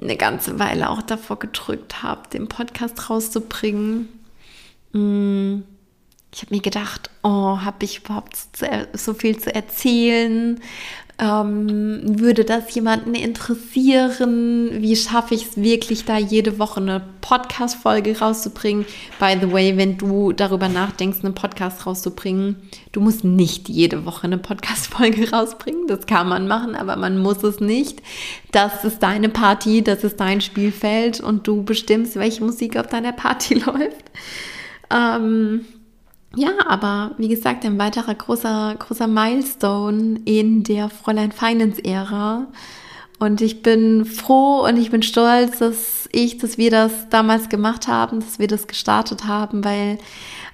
[0.00, 4.08] eine ganze Weile auch davor gedrückt habe, den Podcast rauszubringen.
[4.92, 5.60] Mm,
[6.34, 8.36] ich habe mir gedacht, oh, habe ich überhaupt
[8.94, 10.60] so viel zu erzählen?
[11.22, 14.70] Ähm, würde das jemanden interessieren?
[14.82, 18.84] Wie schaffe ich es wirklich, da jede Woche eine Podcast-Folge rauszubringen?
[19.20, 22.56] By the way, wenn du darüber nachdenkst, einen Podcast rauszubringen,
[22.90, 25.86] du musst nicht jede Woche eine Podcast-Folge rausbringen.
[25.86, 28.02] Das kann man machen, aber man muss es nicht.
[28.50, 33.12] Das ist deine Party, das ist dein Spielfeld und du bestimmst, welche Musik auf deiner
[33.12, 34.10] Party läuft.
[34.92, 35.66] Ähm,
[36.34, 42.46] ja, aber wie gesagt, ein weiterer großer, großer Milestone in der Fräulein Finance-Ära.
[43.18, 47.86] Und ich bin froh und ich bin stolz, dass ich, dass wir das damals gemacht
[47.86, 49.98] haben, dass wir das gestartet haben, weil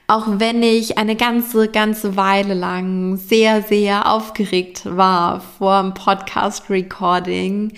[0.06, 7.72] auch wenn ich eine ganze, ganze Weile lang sehr, sehr aufgeregt war vor dem Podcast-Recording,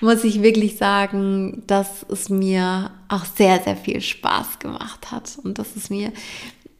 [0.00, 5.58] muss ich wirklich sagen, dass es mir auch sehr, sehr viel Spaß gemacht hat und
[5.58, 6.12] dass es mir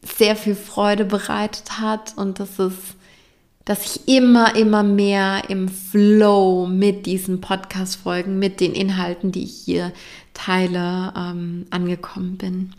[0.02, 2.72] sehr viel Freude bereitet hat und dass es,
[3.64, 9.62] dass ich immer, immer mehr im Flow mit diesen Podcast-Folgen, mit den Inhalten, die ich
[9.64, 9.92] hier
[10.34, 12.74] teile, ähm, angekommen bin.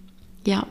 [0.45, 0.67] Ja.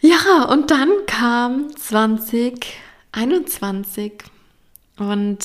[0.00, 4.12] Ja, und dann kam 2021
[4.98, 5.38] und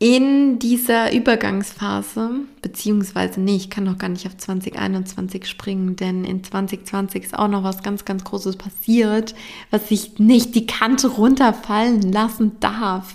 [0.00, 2.30] in dieser Übergangsphase,
[2.62, 7.48] beziehungsweise nee, ich kann noch gar nicht auf 2021 springen, denn in 2020 ist auch
[7.48, 9.34] noch was ganz, ganz Großes passiert,
[9.70, 13.14] was ich nicht die Kante runterfallen lassen darf.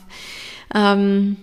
[0.75, 1.37] Ähm,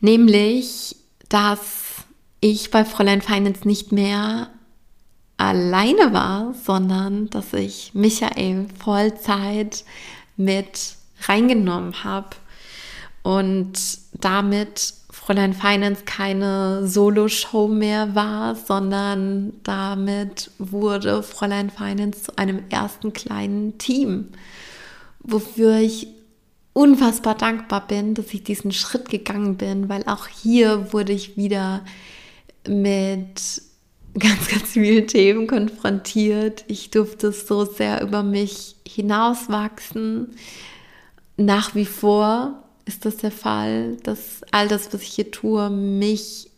[0.00, 0.94] nämlich,
[1.28, 2.04] dass
[2.38, 4.50] ich bei Fräulein Finance nicht mehr
[5.36, 9.84] alleine war, sondern dass ich Michael Vollzeit
[10.36, 10.94] mit
[11.26, 12.36] reingenommen habe
[13.24, 13.72] und
[14.12, 23.14] damit Fräulein Finance keine Solo-Show mehr war, sondern damit wurde Fräulein Finance zu einem ersten
[23.14, 24.28] kleinen Team,
[25.20, 26.08] wofür ich
[26.74, 31.82] unfassbar dankbar bin, dass ich diesen Schritt gegangen bin, weil auch hier wurde ich wieder
[32.68, 33.62] mit
[34.18, 36.64] ganz, ganz vielen Themen konfrontiert.
[36.68, 40.36] Ich durfte so sehr über mich hinauswachsen.
[41.38, 46.50] Nach wie vor ist das der Fall, dass all das, was ich hier tue, mich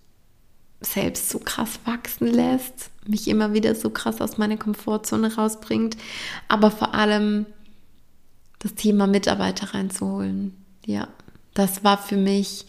[0.80, 5.96] selbst so krass wachsen lässt, mich immer wieder so krass aus meiner Komfortzone rausbringt,
[6.48, 7.46] aber vor allem
[8.58, 10.56] das Thema Mitarbeiter reinzuholen.
[10.84, 11.08] Ja,
[11.54, 12.66] das war für mich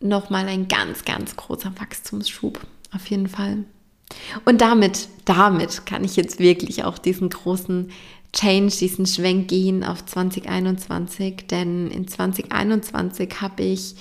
[0.00, 2.60] nochmal ein ganz, ganz großer Wachstumsschub,
[2.92, 3.64] auf jeden Fall.
[4.44, 7.90] Und damit, damit kann ich jetzt wirklich auch diesen großen
[8.34, 13.94] Change, diesen Schwenk gehen auf 2021, denn in 2021 habe ich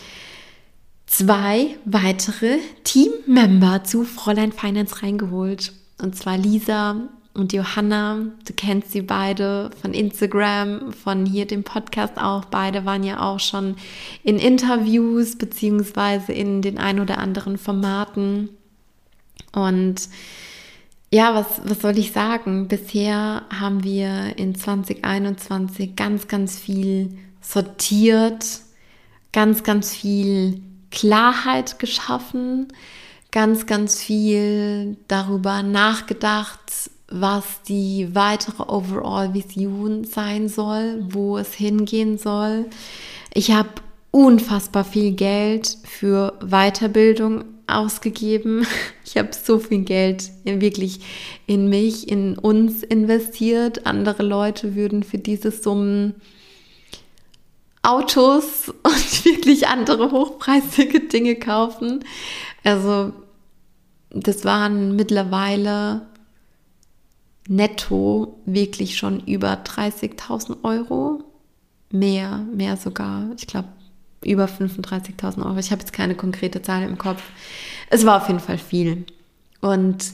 [1.06, 5.74] zwei weitere Teammember zu Fräulein Finance reingeholt.
[6.02, 8.28] Und zwar Lisa und Johanna.
[8.46, 12.46] Du kennst sie beide von Instagram, von hier dem Podcast auch.
[12.46, 13.76] Beide waren ja auch schon
[14.24, 18.50] in Interviews beziehungsweise in den ein oder anderen Formaten.
[19.54, 20.08] Und
[21.14, 22.68] ja, was, was soll ich sagen?
[22.68, 28.46] Bisher haben wir in 2021 ganz, ganz viel sortiert,
[29.34, 32.70] ganz, ganz viel Klarheit geschaffen,
[33.32, 36.60] ganz, ganz viel darüber nachgedacht,
[37.10, 42.68] was die weitere Overall-Vision sein soll, wo es hingehen soll.
[43.34, 43.70] Ich habe
[44.12, 47.44] unfassbar viel Geld für Weiterbildung
[47.78, 48.66] ausgegeben.
[49.04, 51.02] Ich habe so viel Geld in wirklich
[51.46, 53.86] in mich, in uns investiert.
[53.86, 56.16] Andere Leute würden für diese Summen
[57.82, 62.06] Autos und wirklich andere hochpreisige Dinge kaufen.
[62.64, 63.12] Also
[64.12, 66.04] das waren mittlerweile
[67.48, 71.24] netto wirklich schon über 30.000 Euro.
[71.92, 73.30] Mehr, mehr sogar.
[73.38, 73.68] Ich glaube
[74.24, 75.58] über 35.000 Euro.
[75.58, 77.24] Ich habe jetzt keine konkrete Zahl im Kopf.
[77.90, 79.06] Es war auf jeden Fall viel.
[79.62, 80.06] Und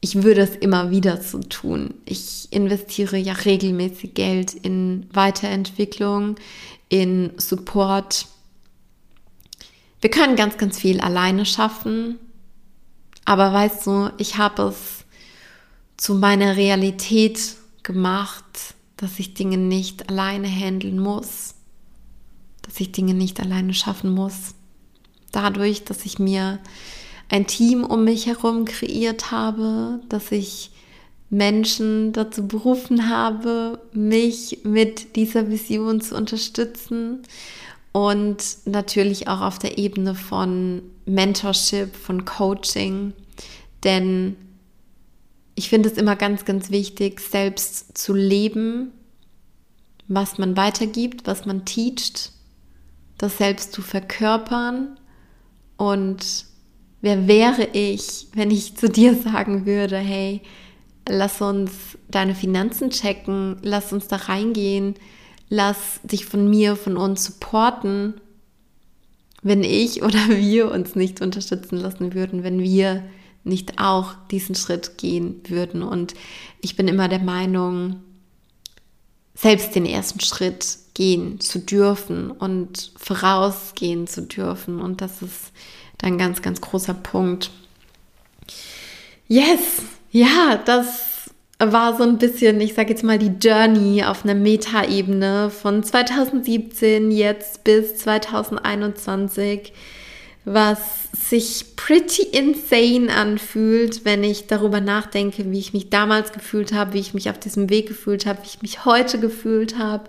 [0.00, 1.94] ich würde es immer wieder so tun.
[2.04, 6.36] Ich investiere ja regelmäßig Geld in Weiterentwicklung,
[6.88, 8.26] in Support.
[10.00, 12.18] Wir können ganz, ganz viel alleine schaffen.
[13.24, 15.04] Aber weißt du, ich habe es
[15.96, 21.54] zu meiner Realität gemacht, dass ich Dinge nicht alleine handeln muss
[22.68, 24.54] dass ich Dinge nicht alleine schaffen muss.
[25.32, 26.58] Dadurch, dass ich mir
[27.30, 30.70] ein Team um mich herum kreiert habe, dass ich
[31.30, 37.22] Menschen dazu berufen habe, mich mit dieser Vision zu unterstützen
[37.92, 43.12] und natürlich auch auf der Ebene von Mentorship, von Coaching,
[43.84, 44.36] denn
[45.54, 48.92] ich finde es immer ganz, ganz wichtig, selbst zu leben,
[50.06, 52.32] was man weitergibt, was man teacht
[53.18, 54.98] das selbst zu verkörpern
[55.76, 56.46] und
[57.00, 60.42] wer wäre ich, wenn ich zu dir sagen würde, hey,
[61.08, 61.70] lass uns
[62.08, 64.94] deine Finanzen checken, lass uns da reingehen,
[65.48, 68.20] lass dich von mir, von uns supporten,
[69.42, 73.04] wenn ich oder wir uns nicht unterstützen lassen würden, wenn wir
[73.44, 75.82] nicht auch diesen Schritt gehen würden.
[75.82, 76.14] Und
[76.60, 78.02] ich bin immer der Meinung,
[79.40, 84.80] selbst den ersten Schritt gehen zu dürfen und vorausgehen zu dürfen.
[84.80, 85.52] Und das ist
[86.02, 87.50] ein ganz, ganz großer Punkt.
[89.28, 94.34] Yes, ja, das war so ein bisschen, ich sage jetzt mal, die Journey auf einer
[94.34, 99.72] Metaebene von 2017 jetzt bis 2021
[100.54, 100.78] was
[101.12, 107.00] sich pretty insane anfühlt, wenn ich darüber nachdenke, wie ich mich damals gefühlt habe, wie
[107.00, 110.08] ich mich auf diesem Weg gefühlt habe, wie ich mich heute gefühlt habe.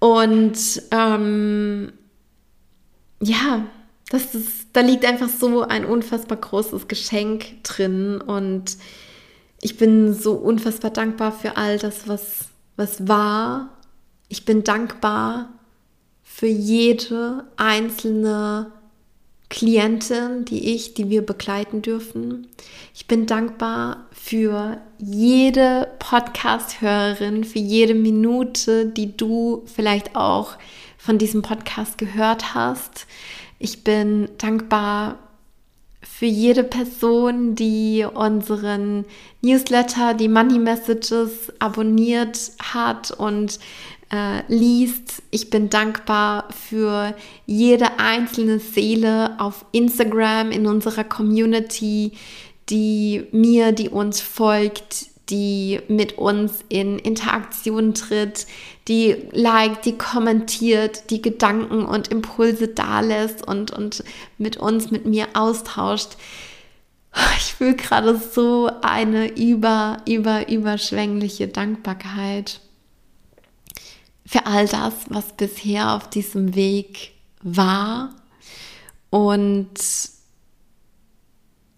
[0.00, 0.58] Und
[0.90, 1.92] ähm,
[3.20, 3.64] ja,
[4.10, 8.76] das ist, da liegt einfach so ein unfassbar großes Geschenk drin und
[9.60, 13.70] ich bin so unfassbar dankbar für all das, was, was war.
[14.28, 15.48] Ich bin dankbar
[16.22, 18.72] für jede einzelne
[19.54, 22.48] Klientin, die ich, die wir begleiten dürfen.
[22.92, 30.56] Ich bin dankbar für jede Podcast-Hörerin, für jede Minute, die du vielleicht auch
[30.98, 33.06] von diesem Podcast gehört hast.
[33.60, 35.20] Ich bin dankbar
[36.02, 39.04] für jede Person, die unseren
[39.40, 43.60] Newsletter, die Money Messages abonniert hat und
[44.14, 45.22] äh, liest.
[45.30, 52.12] Ich bin dankbar für jede einzelne Seele auf Instagram in unserer Community,
[52.70, 58.46] die mir, die uns folgt, die mit uns in Interaktion tritt,
[58.86, 64.04] die liked, die kommentiert, die Gedanken und Impulse dalässt und, und
[64.38, 66.10] mit uns, mit mir austauscht.
[67.38, 72.60] Ich fühle gerade so eine über, über, überschwängliche Dankbarkeit
[74.26, 77.12] für all das, was bisher auf diesem Weg
[77.42, 78.14] war.
[79.10, 79.74] Und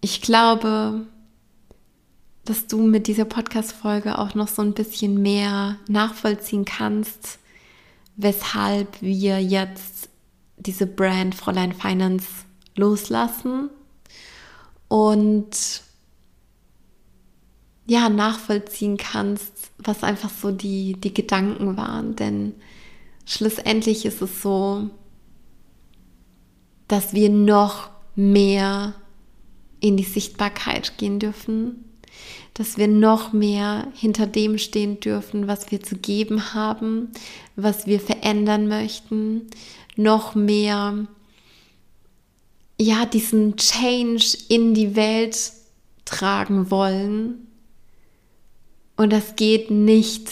[0.01, 1.05] ich glaube,
[2.45, 7.39] dass du mit dieser Podcast-Folge auch noch so ein bisschen mehr nachvollziehen kannst,
[8.15, 10.09] weshalb wir jetzt
[10.55, 12.27] diese Brand Fräulein Finance
[12.75, 13.69] loslassen
[14.87, 15.81] und
[17.87, 22.15] ja, nachvollziehen kannst, was einfach so die, die Gedanken waren.
[22.15, 22.53] Denn
[23.25, 24.89] schlussendlich ist es so,
[26.89, 28.93] dass wir noch mehr
[29.79, 31.85] in die Sichtbarkeit gehen dürfen,
[32.53, 37.11] dass wir noch mehr hinter dem stehen dürfen, was wir zu geben haben,
[37.55, 39.47] was wir verändern möchten,
[39.95, 41.07] noch mehr
[42.79, 45.51] ja diesen Change in die Welt
[46.05, 47.46] tragen wollen
[48.97, 50.29] Und das geht nicht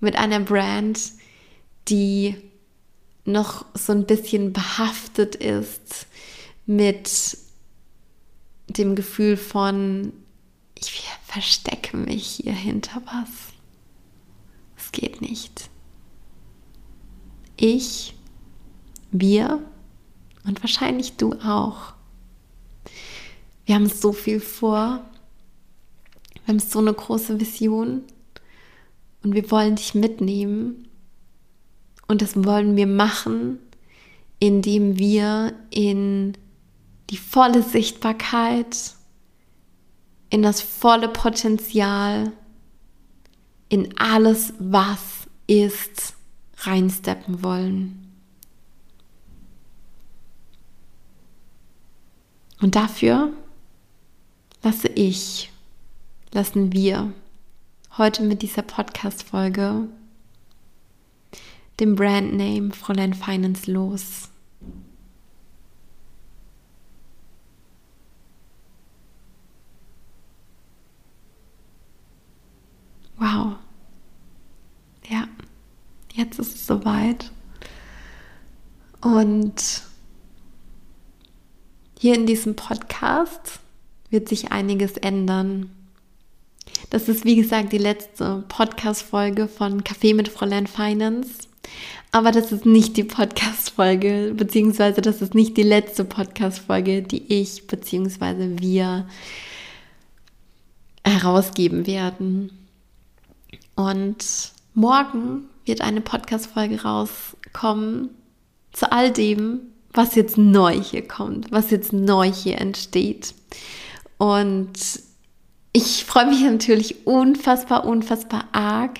[0.00, 0.98] mit einer Brand,
[1.88, 2.34] die
[3.24, 6.06] noch so ein bisschen behaftet ist
[6.66, 7.36] mit
[8.68, 10.12] dem Gefühl von,
[10.74, 13.28] ich verstecke mich hier hinter was.
[14.76, 15.68] Es geht nicht.
[17.56, 18.14] Ich,
[19.10, 19.60] wir
[20.44, 21.92] und wahrscheinlich du auch.
[23.66, 25.04] Wir haben so viel vor.
[26.50, 28.02] Wir haben so eine große Vision
[29.22, 30.88] und wir wollen dich mitnehmen.
[32.08, 33.60] Und das wollen wir machen,
[34.40, 36.36] indem wir in
[37.08, 38.96] die volle Sichtbarkeit,
[40.28, 42.32] in das volle Potenzial,
[43.68, 46.14] in alles, was ist,
[46.62, 48.12] reinsteppen wollen.
[52.60, 53.32] Und dafür
[54.64, 55.52] lasse ich,
[56.32, 57.12] lassen wir
[57.98, 59.88] heute mit dieser Podcast-Folge
[61.80, 64.28] dem Brandname Fräulein Finance los.
[73.16, 73.56] Wow.
[75.08, 75.26] Ja,
[76.12, 77.32] jetzt ist es soweit.
[79.00, 79.82] Und
[81.98, 83.60] hier in diesem Podcast
[84.10, 85.70] wird sich einiges ändern.
[86.90, 91.48] Das ist, wie gesagt, die letzte Podcast-Folge von Café mit Fräulein Finance.
[92.10, 97.68] Aber das ist nicht die Podcast-Folge, beziehungsweise das ist nicht die letzte Podcast-Folge, die ich,
[97.68, 99.06] beziehungsweise wir
[101.04, 102.50] herausgeben werden.
[103.76, 108.10] Und morgen wird eine Podcast-Folge rauskommen
[108.72, 109.60] zu all dem,
[109.92, 113.34] was jetzt neu hier kommt, was jetzt neu hier entsteht.
[114.18, 114.72] Und
[115.72, 118.98] ich freue mich natürlich unfassbar, unfassbar arg,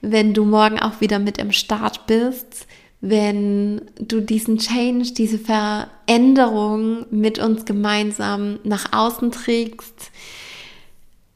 [0.00, 2.66] wenn du morgen auch wieder mit im Start bist,
[3.00, 10.10] wenn du diesen Change, diese Veränderung mit uns gemeinsam nach außen trägst.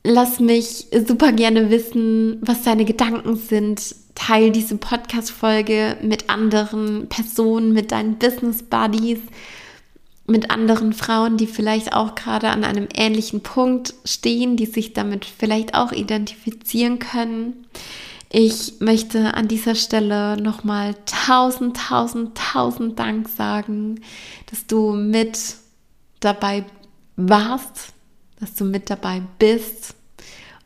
[0.03, 3.95] Lass mich super gerne wissen, was deine Gedanken sind.
[4.15, 9.21] Teil diese Podcast-Folge mit anderen Personen, mit deinen Business Buddies
[10.27, 15.25] mit anderen Frauen, die vielleicht auch gerade an einem ähnlichen Punkt stehen, die sich damit
[15.25, 17.67] vielleicht auch identifizieren können.
[18.31, 24.01] Ich möchte an dieser Stelle nochmal tausend, tausend, tausend Dank sagen,
[24.51, 25.39] dass du mit
[26.21, 26.65] dabei
[27.17, 27.93] warst,
[28.41, 29.95] dass du mit dabei bist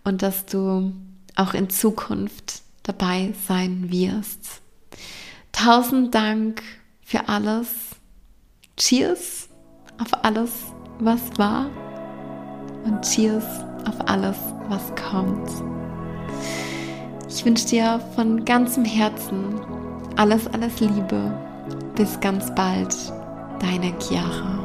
[0.05, 0.93] und dass du
[1.35, 4.63] auch in Zukunft dabei sein wirst.
[5.53, 6.63] Tausend Dank
[7.03, 7.69] für alles.
[8.77, 9.48] Cheers
[10.01, 10.51] auf alles,
[11.01, 11.67] was war
[12.85, 13.45] und Cheers
[13.87, 14.37] auf alles,
[14.69, 15.51] was kommt.
[17.29, 19.61] Ich wünsche dir von ganzem Herzen
[20.17, 21.33] alles, alles Liebe.
[21.95, 22.95] Bis ganz bald,
[23.61, 24.58] deine Chiara.